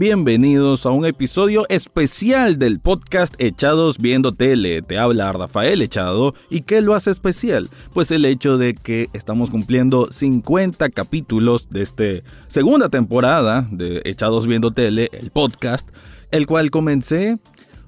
[0.00, 4.80] Bienvenidos a un episodio especial del podcast Echados Viendo Tele.
[4.80, 6.32] Te habla Rafael Echado.
[6.48, 7.68] ¿Y qué lo hace especial?
[7.92, 12.04] Pues el hecho de que estamos cumpliendo 50 capítulos de esta
[12.48, 15.86] segunda temporada de Echados Viendo Tele, el podcast,
[16.30, 17.38] el cual comencé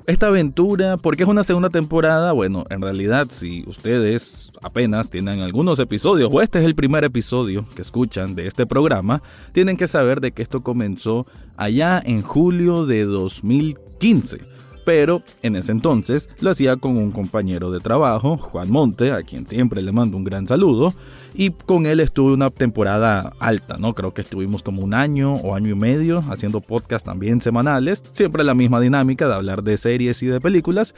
[0.06, 5.78] esta aventura, porque es una segunda temporada, bueno, en realidad si ustedes apenas tienen algunos
[5.78, 10.20] episodios o este es el primer episodio que escuchan de este programa, tienen que saber
[10.20, 16.77] de que esto comenzó allá en julio de 2015 pero en ese entonces lo hacía
[16.77, 20.95] con un compañero de trabajo, Juan Monte, a quien siempre le mando un gran saludo,
[21.35, 23.95] y con él estuve una temporada alta, ¿no?
[23.95, 28.45] Creo que estuvimos como un año o año y medio haciendo podcasts también semanales, siempre
[28.45, 30.95] la misma dinámica de hablar de series y de películas,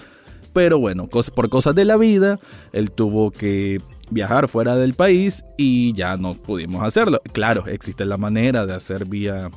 [0.52, 2.38] pero bueno, por cosas de la vida,
[2.72, 3.80] él tuvo que
[4.10, 7.20] viajar fuera del país y ya no pudimos hacerlo.
[7.32, 9.50] Claro, existe la manera de hacer vía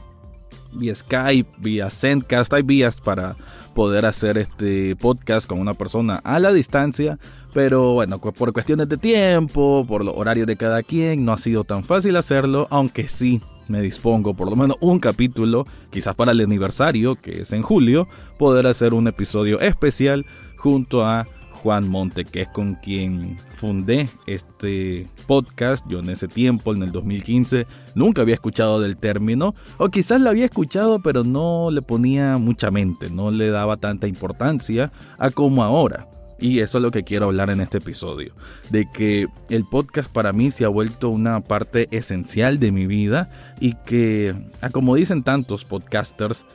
[0.74, 3.36] vía Skype, vía Sendcast, hay vías para
[3.74, 7.20] poder hacer este podcast con una persona a la distancia,
[7.54, 11.64] pero bueno, por cuestiones de tiempo, por los horarios de cada quien, no ha sido
[11.64, 16.42] tan fácil hacerlo, aunque sí me dispongo por lo menos un capítulo, quizás para el
[16.42, 18.08] aniversario, que es en julio,
[18.38, 20.26] poder hacer un episodio especial
[20.58, 21.28] junto a
[21.58, 25.86] Juan Monte, que es con quien fundé este podcast.
[25.90, 30.30] Yo en ese tiempo, en el 2015, nunca había escuchado del término, o quizás lo
[30.30, 35.64] había escuchado, pero no le ponía mucha mente, no le daba tanta importancia a como
[35.64, 36.08] ahora.
[36.40, 38.36] Y eso es lo que quiero hablar en este episodio,
[38.70, 43.32] de que el podcast para mí se ha vuelto una parte esencial de mi vida
[43.60, 44.36] y que,
[44.72, 46.46] como dicen tantos podcasters,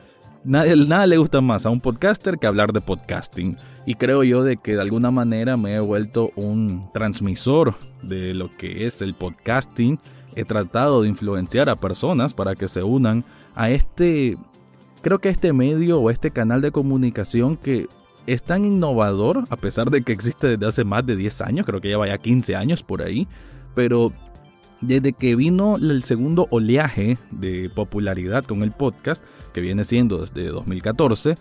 [0.43, 3.57] nada le gusta más a un podcaster que hablar de podcasting.
[3.85, 8.55] Y creo yo de que de alguna manera me he vuelto un transmisor de lo
[8.57, 9.99] que es el podcasting.
[10.35, 13.23] He tratado de influenciar a personas para que se unan
[13.55, 14.37] a este,
[15.01, 17.87] creo que este medio o este canal de comunicación que
[18.25, 21.81] es tan innovador, a pesar de que existe desde hace más de 10 años, creo
[21.81, 23.27] que ya vaya 15 años por ahí,
[23.75, 24.13] pero
[24.87, 29.23] desde que vino el segundo oleaje de popularidad con el podcast,
[29.53, 31.35] que viene siendo desde 2014,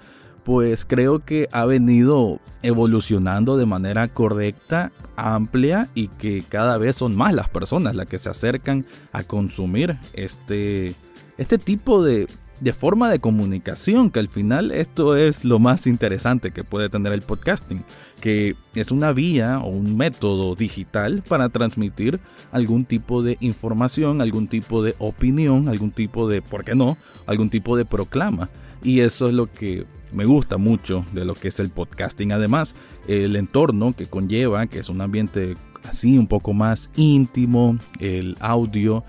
[0.44, 7.16] pues creo que ha venido evolucionando de manera correcta, amplia y que cada vez son
[7.16, 10.94] más las personas las que se acercan a consumir este,
[11.38, 12.26] este tipo de,
[12.62, 17.12] de forma de comunicación, que al final esto es lo más interesante que puede tener
[17.12, 17.82] el podcasting,
[18.20, 22.20] que es una vía o un método digital para transmitir
[22.52, 26.96] algún tipo de información, algún tipo de opinión, algún tipo de, ¿por qué no?,
[27.26, 28.48] algún tipo de proclama.
[28.84, 32.30] Y eso es lo que me gusta mucho de lo que es el podcasting.
[32.30, 32.76] Además,
[33.08, 39.02] el entorno que conlleva, que es un ambiente así un poco más íntimo, el audio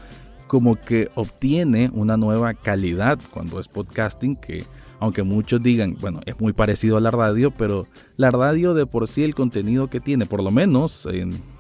[0.54, 4.64] como que obtiene una nueva calidad cuando es podcasting que
[5.00, 7.88] aunque muchos digan, bueno, es muy parecido a la radio, pero
[8.18, 11.08] la radio de por sí el contenido que tiene, por lo menos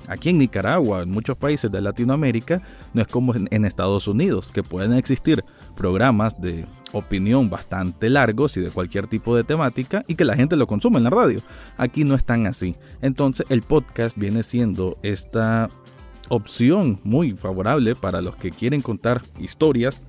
[0.07, 2.61] aquí en Nicaragua, en muchos países de Latinoamérica,
[2.93, 5.43] no es como en, Estados Unidos, que pueden existir
[5.75, 10.55] programas de opinión bastante largos y de cualquier tipo de temática y que la gente
[10.55, 11.41] lo consume en la radio.
[11.77, 12.75] Aquí no es tan así.
[13.01, 15.67] Entonces el podcast viene siendo esta
[16.29, 20.01] opción muy favorable para los que quieren contar historias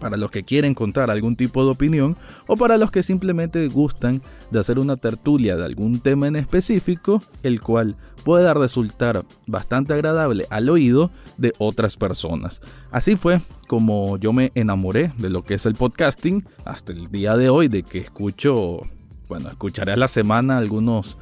[0.00, 4.22] para los que quieren contar algún tipo de opinión o para los que simplemente gustan
[4.50, 10.46] de hacer una tertulia de algún tema en específico, el cual pueda resultar bastante agradable
[10.50, 12.60] al oído de otras personas.
[12.90, 17.36] Así fue como yo me enamoré de lo que es el podcasting hasta el día
[17.36, 18.82] de hoy, de que escucho,
[19.28, 21.16] bueno, escucharé a la semana algunos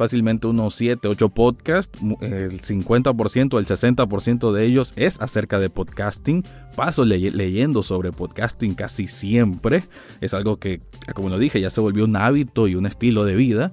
[0.00, 2.00] fácilmente unos 7, 8 podcasts.
[2.22, 6.42] El 50%, el 60% de ellos es acerca de podcasting.
[6.74, 9.84] Paso leyendo sobre podcasting casi siempre.
[10.22, 10.80] Es algo que,
[11.14, 13.72] como lo dije, ya se volvió un hábito y un estilo de vida.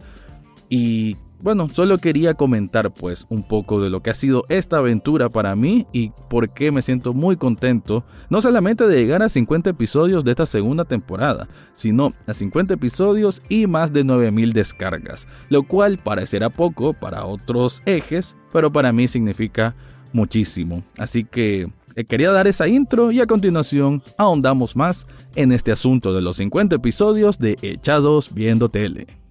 [0.67, 5.29] Y bueno, solo quería comentar pues un poco de lo que ha sido esta aventura
[5.29, 9.69] para mí y por qué me siento muy contento, no solamente de llegar a 50
[9.69, 15.63] episodios de esta segunda temporada, sino a 50 episodios y más de 9000 descargas, lo
[15.63, 19.75] cual parecerá poco para otros ejes, pero para mí significa
[20.13, 20.83] muchísimo.
[20.97, 25.05] Así que eh, quería dar esa intro y a continuación ahondamos más
[25.35, 29.26] en este asunto de los 50 episodios de Echados viendo tele.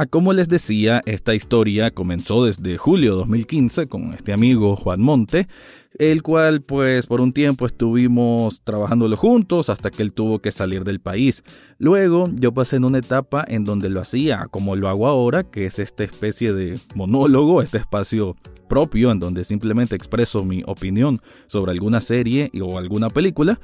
[0.00, 5.00] A como les decía, esta historia comenzó desde julio de 2015 con este amigo Juan
[5.00, 5.48] Monte,
[5.98, 10.84] el cual pues por un tiempo estuvimos trabajándolo juntos hasta que él tuvo que salir
[10.84, 11.42] del país.
[11.78, 15.66] Luego yo pasé en una etapa en donde lo hacía como lo hago ahora, que
[15.66, 18.36] es esta especie de monólogo, este espacio
[18.68, 21.18] propio en donde simplemente expreso mi opinión
[21.48, 23.58] sobre alguna serie o alguna película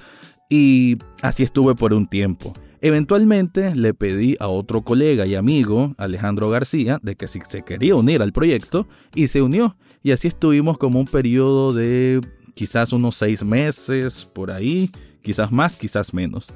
[0.50, 2.54] y así estuve por un tiempo.
[2.84, 7.96] Eventualmente le pedí a otro colega y amigo, Alejandro García, de que si se quería
[7.96, 9.78] unir al proyecto y se unió.
[10.02, 12.20] Y así estuvimos como un periodo de
[12.52, 14.90] quizás unos seis meses por ahí,
[15.22, 16.48] quizás más, quizás menos.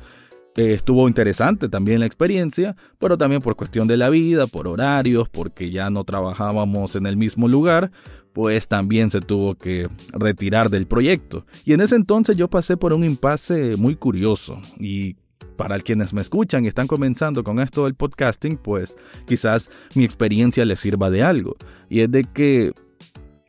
[0.54, 5.30] Eh, estuvo interesante también la experiencia, pero también por cuestión de la vida, por horarios,
[5.30, 7.90] porque ya no trabajábamos en el mismo lugar,
[8.34, 11.46] pues también se tuvo que retirar del proyecto.
[11.64, 15.16] Y en ese entonces yo pasé por un impasse muy curioso y
[15.58, 18.96] para quienes me escuchan y están comenzando con esto del podcasting, pues
[19.26, 21.56] quizás mi experiencia les sirva de algo.
[21.90, 22.72] Y es de que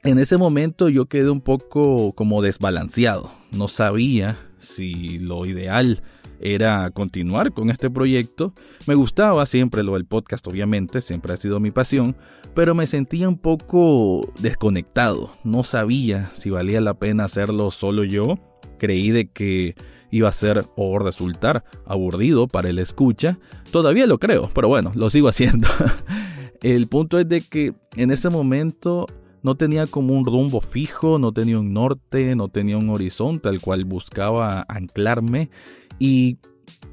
[0.03, 3.31] en ese momento yo quedé un poco como desbalanceado.
[3.51, 6.01] No sabía si lo ideal
[6.39, 8.53] era continuar con este proyecto.
[8.87, 12.15] Me gustaba siempre lo del podcast, obviamente, siempre ha sido mi pasión,
[12.55, 15.31] pero me sentía un poco desconectado.
[15.43, 18.39] No sabía si valía la pena hacerlo solo yo.
[18.79, 19.75] Creí de que
[20.11, 23.39] iba a ser o resultar aburrido para el escucha.
[23.71, 25.67] Todavía lo creo, pero bueno, lo sigo haciendo.
[26.61, 29.05] el punto es de que en ese momento
[29.41, 33.61] no tenía como un rumbo fijo, no tenía un norte, no tenía un horizonte al
[33.61, 35.49] cual buscaba anclarme
[35.97, 36.37] y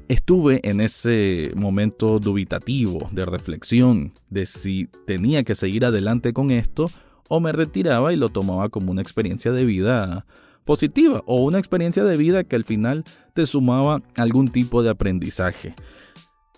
[0.07, 6.85] estuve en ese momento dubitativo de reflexión de si tenía que seguir adelante con esto
[7.27, 10.25] o me retiraba y lo tomaba como una experiencia de vida
[10.67, 13.03] positiva o una experiencia de vida que al final
[13.33, 15.73] te sumaba algún tipo de aprendizaje.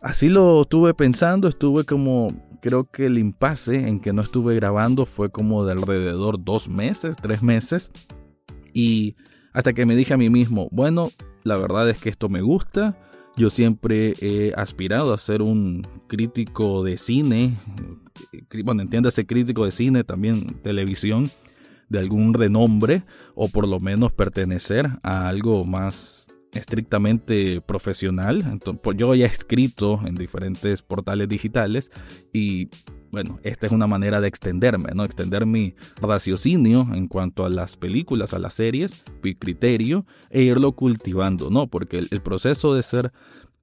[0.02, 2.28] Así lo estuve pensando, estuve como,
[2.62, 7.16] creo que el impasse en que no estuve grabando fue como de alrededor dos meses,
[7.22, 7.92] tres meses.
[8.74, 9.16] Y
[9.54, 11.10] hasta que me dije a mí mismo, bueno,
[11.44, 12.98] la verdad es que esto me gusta.
[13.38, 17.60] Yo siempre he aspirado a ser un crítico de cine,
[18.66, 21.30] bueno, entiéndase crítico de cine, también televisión
[21.90, 23.04] de algún renombre
[23.36, 28.46] o por lo menos pertenecer a algo más estrictamente profesional.
[28.52, 31.92] Entonces, pues yo ya he escrito en diferentes portales digitales
[32.34, 32.70] y
[33.12, 35.04] bueno, esta es una manera de extenderme, ¿no?
[35.04, 40.74] Extender mi raciocinio en cuanto a las películas, a las series, mi criterio e irlo
[40.74, 41.68] cultivando, ¿no?
[41.68, 43.12] Porque el proceso de ser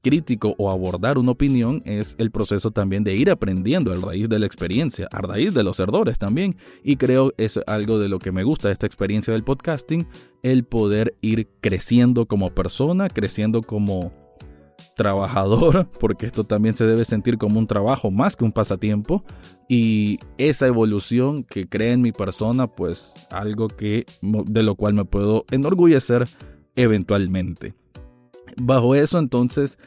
[0.06, 4.38] crítico o abordar una opinión es el proceso también de ir aprendiendo a raíz de
[4.38, 6.56] la experiencia, a raíz de los errores también.
[6.84, 10.06] Y creo es algo de lo que me gusta de esta experiencia del podcasting,
[10.44, 14.12] el poder ir creciendo como persona, creciendo como
[14.94, 19.24] trabajador, porque esto también se debe sentir como un trabajo más que un pasatiempo.
[19.68, 25.04] Y esa evolución que crea en mi persona, pues algo que de lo cual me
[25.04, 26.28] puedo enorgullecer
[26.76, 27.74] eventualmente
[28.56, 29.78] bajo eso entonces,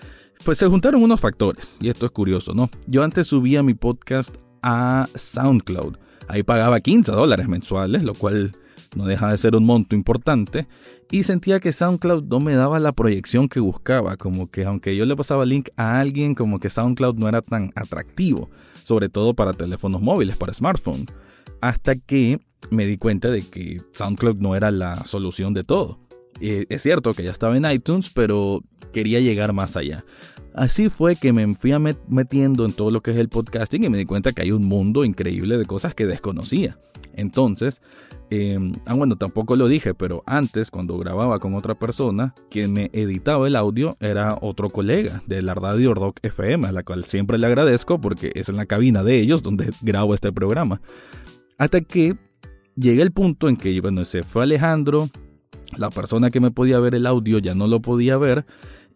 [0.43, 2.69] pues se juntaron unos factores, y esto es curioso, ¿no?
[2.87, 8.51] Yo antes subía mi podcast a SoundCloud, ahí pagaba 15 dólares mensuales, lo cual
[8.95, 10.67] no deja de ser un monto importante,
[11.11, 15.05] y sentía que SoundCloud no me daba la proyección que buscaba, como que aunque yo
[15.05, 18.49] le pasaba link a alguien, como que SoundCloud no era tan atractivo,
[18.83, 21.05] sobre todo para teléfonos móviles, para smartphone,
[21.61, 22.39] hasta que
[22.69, 25.99] me di cuenta de que SoundCloud no era la solución de todo.
[26.41, 28.61] Eh, es cierto que ya estaba en iTunes, pero
[28.93, 30.05] quería llegar más allá.
[30.53, 31.71] Así fue que me fui
[32.07, 34.67] metiendo en todo lo que es el podcasting y me di cuenta que hay un
[34.67, 36.77] mundo increíble de cosas que desconocía.
[37.13, 37.81] Entonces,
[38.29, 42.89] em, ah, bueno, tampoco lo dije, pero antes, cuando grababa con otra persona, quien me
[42.93, 47.37] editaba el audio era otro colega de la radio Rock FM, a la cual siempre
[47.37, 50.81] le agradezco porque es en la cabina de ellos donde grabo este programa.
[51.57, 52.15] Hasta que
[52.75, 55.09] llegué el punto en que, bueno, se fue Alejandro,
[55.77, 58.45] la persona que me podía ver el audio ya no lo podía ver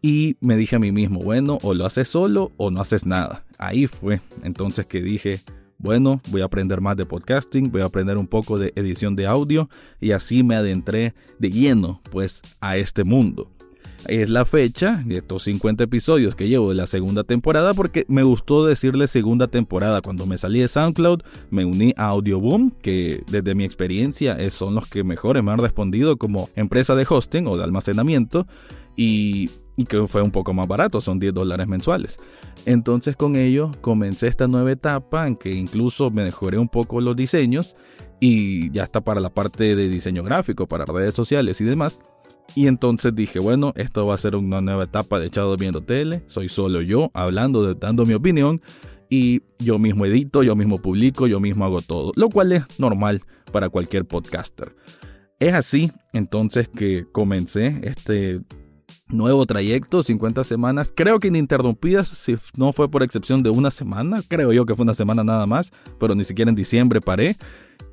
[0.01, 3.45] y me dije a mí mismo, bueno, o lo haces solo o no haces nada.
[3.57, 5.39] Ahí fue entonces que dije,
[5.77, 9.27] bueno, voy a aprender más de podcasting, voy a aprender un poco de edición de
[9.27, 9.69] audio
[10.01, 13.49] y así me adentré de lleno pues a este mundo
[14.07, 18.23] es la fecha de estos 50 episodios que llevo de la segunda temporada porque me
[18.23, 20.01] gustó decirle segunda temporada.
[20.01, 24.89] Cuando me salí de SoundCloud me uní a Audioboom, que desde mi experiencia son los
[24.89, 28.47] que mejores me han respondido como empresa de hosting o de almacenamiento
[28.95, 29.49] y,
[29.87, 32.17] que fue un poco más barato, son 10 dólares mensuales.
[32.65, 37.15] Entonces con ello comencé esta nueva etapa en que incluso me mejoré un poco los
[37.15, 37.75] diseños
[38.19, 41.99] y ya está para la parte de diseño gráfico, para redes sociales y demás.
[42.55, 46.23] Y entonces dije, bueno, esto va a ser una nueva etapa de Echado Viendo Tele.
[46.27, 48.61] Soy solo yo hablando, dando mi opinión.
[49.09, 53.21] y yo mismo edito, yo mismo publico, yo mismo hago todo, lo cual es normal
[53.51, 54.75] para cualquier podcaster.
[55.39, 58.41] Es así entonces que comencé este
[59.07, 64.21] nuevo trayecto, 50 semanas, creo que ininterrumpidas, si no fue por excepción de una semana,
[64.27, 67.35] creo yo que fue una semana nada más, pero ni siquiera en diciembre paré.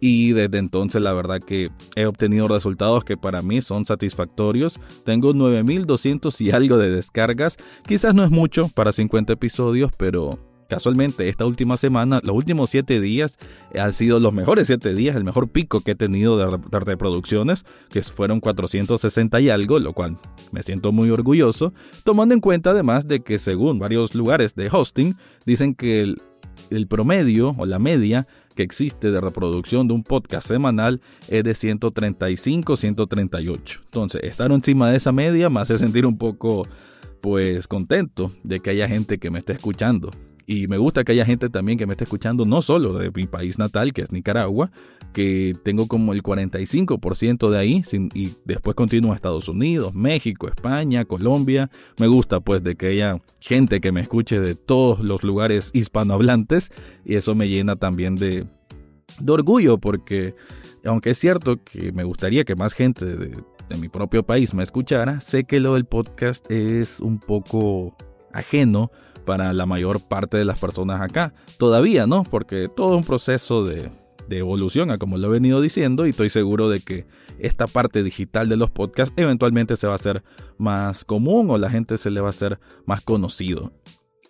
[0.01, 4.81] Y desde entonces la verdad que he obtenido resultados que para mí son satisfactorios.
[5.05, 7.57] Tengo 9200 y algo de descargas.
[7.87, 10.39] Quizás no es mucho para 50 episodios, pero
[10.71, 13.39] Casualmente, esta última semana, los últimos 7 días
[13.77, 18.03] han sido los mejores 7 días, el mejor pico que he tenido de, reproducciones, que
[18.03, 20.17] fueron 460 y algo, lo cual
[20.53, 25.17] me siento muy orgulloso, tomando en cuenta además de que según varios lugares de hosting,
[25.45, 26.23] dicen que el,
[26.71, 31.55] el promedio o la media que existe de reproducción de un podcast semanal es de
[31.55, 33.81] 135, 138.
[33.85, 36.67] Entonces, estar encima de esa media me hace sentir un poco
[37.21, 40.11] pues contento de que haya gente que me esté escuchando.
[40.51, 43.29] Y me gusta que haya gente también que me esté escuchando, no solo de mi
[43.29, 44.73] país natal, que es Nicaragua,
[45.13, 47.83] que tengo como el 45% de ahí,
[48.15, 51.71] y después continúo a Estados Unidos, México, España, Colombia.
[52.01, 56.73] Me gusta pues de que haya gente que me escuche de todos los lugares hispanohablantes,
[57.05, 58.45] y eso me llena también de,
[59.29, 60.35] orgullo, porque
[60.85, 65.21] aunque es cierto que me gustaría que más gente de mi propio país me escuchara,
[65.21, 67.95] sé que lo del podcast es un poco
[68.33, 68.91] ajeno
[69.31, 71.33] para la mayor parte de las personas acá.
[71.57, 72.25] Todavía, ¿no?
[72.25, 73.89] Porque todo es un proceso de,
[74.29, 77.07] evolución, a como lo he venido diciendo, y estoy seguro de que
[77.39, 80.25] esta parte digital de los podcasts eventualmente se va a hacer
[80.59, 83.73] más común o la gente se le va a hacer más conocido.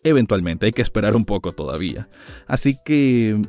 [0.04, 2.10] Eventualmente, hay que esperar un poco todavía.
[2.46, 3.40] Así que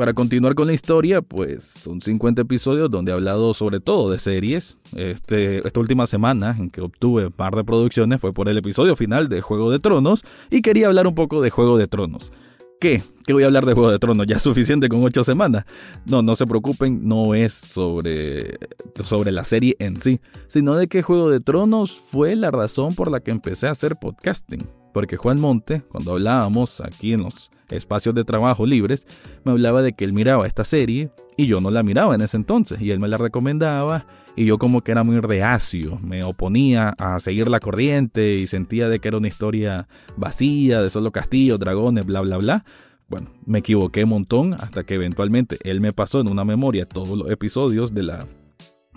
[0.00, 4.18] para continuar con la historia, pues son 50 episodios donde he hablado sobre todo de
[4.18, 4.78] series.
[4.96, 8.96] Este, esta última semana en que obtuve un par de producciones fue por el episodio
[8.96, 12.32] final de Juego de Tronos y quería hablar un poco de Juego de Tronos.
[12.80, 13.02] ¿Qué?
[13.26, 14.26] ¿Qué voy a hablar de Juego de Tronos?
[14.26, 15.66] Ya es suficiente con 8 semanas.
[16.06, 18.56] No, no se preocupen, no es sobre,
[19.04, 23.10] sobre la serie en sí, sino de que Juego de Tronos fue la razón por
[23.10, 24.79] la que empecé a hacer podcasting.
[24.92, 29.06] Porque Juan Monte, cuando hablábamos aquí en los espacios de trabajo libres,
[29.44, 32.36] me hablaba de que él miraba esta serie y yo no la miraba en ese
[32.36, 34.06] entonces y él me la recomendaba
[34.36, 38.88] y yo como que era muy reacio, me oponía a seguir la corriente y sentía
[38.88, 42.64] de que era una historia vacía, de solo castillos, dragones, bla, bla, bla.
[43.08, 47.18] Bueno, me equivoqué un montón hasta que eventualmente él me pasó en una memoria todos
[47.18, 48.26] los episodios de la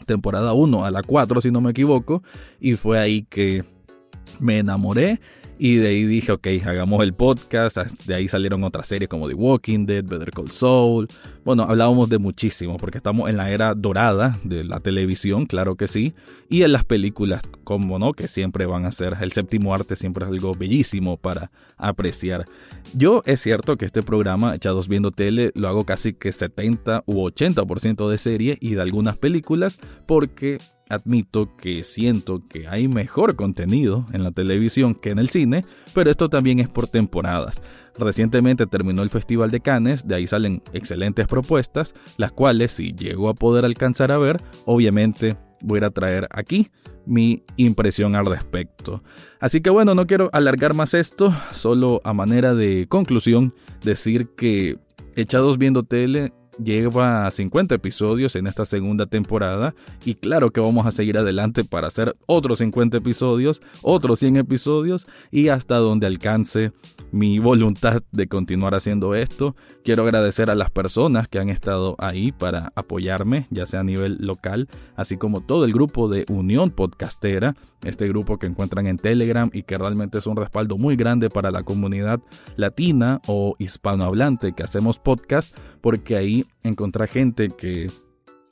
[0.06, 2.22] temporada 1 a la 4, si no me equivoco,
[2.60, 3.64] y fue ahí que
[4.40, 5.20] me enamoré
[5.64, 7.78] y de ahí dije, ok, hagamos el podcast.
[8.06, 11.08] De ahí salieron otras series como The Walking Dead, Better Call Saul.
[11.46, 15.88] Bueno, hablábamos de muchísimo porque estamos en la era dorada de la televisión, claro que
[15.88, 16.14] sí.
[16.50, 20.24] Y en las películas, como no, que siempre van a ser, el séptimo arte siempre
[20.24, 22.46] es algo bellísimo para apreciar.
[22.94, 27.16] Yo es cierto que este programa, Echados Viendo Tele, lo hago casi que 70 u
[27.28, 30.60] 80% de serie y de algunas películas porque
[30.90, 36.10] admito que siento que hay mejor contenido en la televisión que en el cine, pero
[36.10, 37.62] esto también es por temporadas.
[37.98, 43.30] Recientemente terminó el Festival de Cannes, de ahí salen excelentes propuestas, las cuales si llego
[43.30, 46.72] a poder alcanzar a ver, obviamente voy a traer aquí
[47.06, 49.04] mi impresión al respecto.
[49.40, 54.78] Así que bueno, no quiero alargar más esto, solo a manera de conclusión decir que
[55.16, 59.74] Echados viendo tele lleva 50 episodios en esta segunda temporada
[60.06, 65.06] y claro que vamos a seguir adelante para hacer otros 50 episodios, otros 100 episodios
[65.32, 66.72] y hasta donde alcance
[67.12, 69.56] mi voluntad de continuar haciendo esto.
[69.84, 74.18] Quiero agradecer a las personas que han estado ahí para apoyarme, ya sea a nivel
[74.20, 79.50] local, así como todo el grupo de Unión Podcastera, este grupo que encuentran en Telegram
[79.54, 82.20] y que realmente es un respaldo muy grande para la comunidad
[82.56, 87.88] latina o hispanohablante que hacemos podcast, porque ahí encontré gente que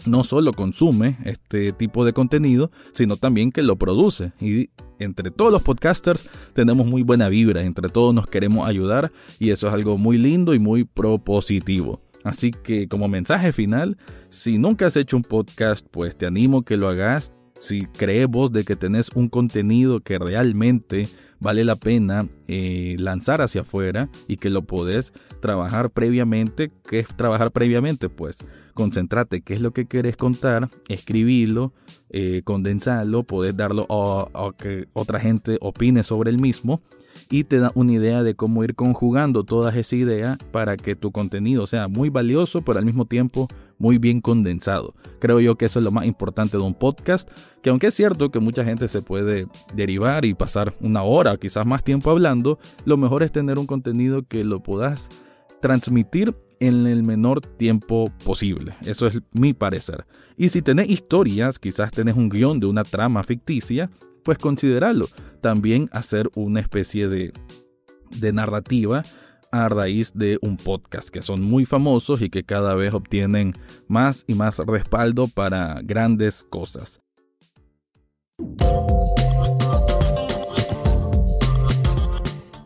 [0.05, 4.33] no solo consume este tipo de contenido, sino también que lo produce.
[4.39, 4.69] Y
[5.00, 9.67] entre todos los podcasters tenemos muy buena vibra, entre todos nos queremos ayudar y eso
[9.67, 12.01] es algo muy lindo y muy propositivo.
[12.23, 13.97] Así que como mensaje final,
[14.29, 17.33] si nunca has hecho un podcast, pues te animo que lo hagas.
[17.62, 21.08] Si crees vos de que tenés un contenido que realmente
[21.39, 26.72] vale la pena eh, lanzar hacia afuera y que lo podés trabajar previamente.
[26.88, 28.10] ¿Qué es trabajar previamente?
[28.10, 28.38] Pues
[28.74, 31.74] concentrate qué es lo que querés contar, escribirlo,
[32.10, 36.82] eh, condensarlo, podés darlo a, que otra gente opine sobre el mismo
[37.30, 41.12] y te da una idea de cómo ir conjugando todas esas ideas para que tu
[41.12, 43.48] contenido sea muy valioso, pero al mismo tiempo
[43.81, 44.93] muy bien condensado.
[45.19, 47.29] Creo yo que eso es lo más importante de un podcast,
[47.63, 51.65] que aunque es cierto que mucha gente se puede derivar y pasar una hora, quizás
[51.65, 55.09] más tiempo hablando, lo mejor es tener un contenido que lo puedas
[55.61, 58.75] transmitir en el menor tiempo posible.
[58.85, 60.05] Eso es mi parecer.
[60.38, 63.89] Y si tenés historias, quizás tenés un guion de una trama ficticia,
[64.23, 65.07] pues consideralo.
[65.41, 67.33] También hacer una especie de,
[68.19, 69.01] de narrativa
[69.51, 73.53] a raíz de un podcast que son muy famosos y que cada vez obtienen
[73.88, 77.00] más y más respaldo para grandes cosas.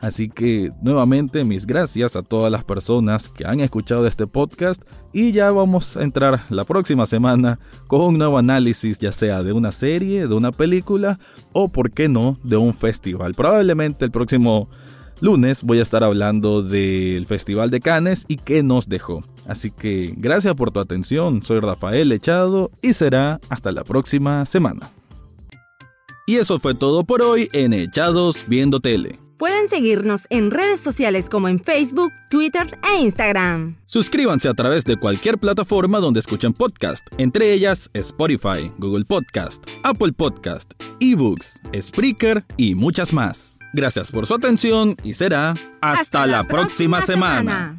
[0.06, 4.80] Así que nuevamente mis gracias a todas las personas que han escuchado este podcast
[5.12, 9.51] y ya vamos a entrar la próxima semana con un nuevo análisis ya sea de
[9.51, 11.18] una serie, de una película
[11.54, 13.34] o por qué no de un festival.
[13.34, 14.70] Probablemente el próximo
[15.19, 19.24] lunes voy a estar hablando del Festival de Cannes y qué nos dejó.
[19.48, 24.91] Así que gracias por tu atención, soy Rafael Echado y será hasta la próxima semana.
[26.27, 29.19] Y eso fue todo por hoy en Echados Viendo Tele.
[29.38, 33.77] Pueden seguirnos en redes sociales como en Facebook, Twitter e Instagram.
[33.86, 40.13] Suscríbanse a través de cualquier plataforma donde escuchen podcast, entre ellas Spotify, Google Podcast, Apple
[40.13, 43.55] Podcast, eBooks, Spreaker y muchas más.
[43.75, 47.77] Gracias por su atención y será hasta, la, próxima, semana.